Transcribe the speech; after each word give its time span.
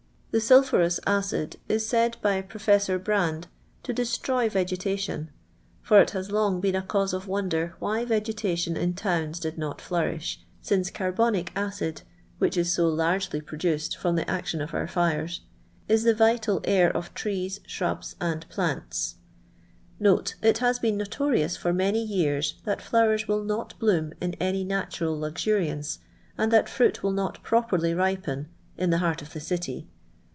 The 0.33 0.39
sulphurous 0.39 0.97
acid 1.05 1.57
is 1.67 1.85
said 1.85 2.15
by 2.21 2.41
Professor 2.41 2.97
Br.inde 2.97 3.47
to 3.83 3.91
destroy 3.91 4.47
vegetation, 4.47 5.29
for 5.81 5.99
it 5.99 6.11
has 6.11 6.31
long 6.31 6.61
been 6.61 6.73
a 6.73 6.81
cause 6.81 7.11
of 7.11 7.27
wonder 7.27 7.75
why 7.79 8.05
vegetation 8.05 8.77
in 8.77 8.93
towns 8.93 9.41
did 9.41 9.57
not 9.57 9.81
flourish, 9.81 10.39
since 10.61 10.89
carbonic 10.89 11.51
acid 11.53 12.03
(which 12.37 12.55
is 12.55 12.71
so 12.71 12.87
largely 12.87 13.41
produced 13.41 13.97
from 13.97 14.15
the 14.15 14.29
action 14.31 14.61
of 14.61 14.73
our 14.73 14.87
fires) 14.87 15.41
is 15.89 16.03
the 16.05 16.15
vital 16.15 16.61
air 16.63 16.95
of 16.95 17.13
trees, 17.13 17.59
shrubs, 17.67 18.15
and 18.21 18.47
plants*. 18.47 19.15
)* 18.47 19.15
It 20.41 20.59
has 20.59 20.79
been 20.79 20.95
notorious 20.95 21.57
for 21.57 21.73
many 21.73 22.01
years, 22.05 22.53
that 22.63 22.81
flowers 22.81 23.27
will 23.27 23.43
not 23.43 23.77
bloom 23.79 24.13
in 24.21 24.35
any 24.35 24.63
natural 24.63 25.19
luxuriance, 25.19 25.99
and 26.37 26.53
that 26.53 26.69
fruit 26.69 27.03
will 27.03 27.11
not 27.11 27.43
properly 27.43 27.93
ripen, 27.93 28.47
in 28.77 28.91
the 28.91 28.99
heart 28.99 29.21
of 29.21 29.33
the 29.33 29.41
city. 29.41 29.89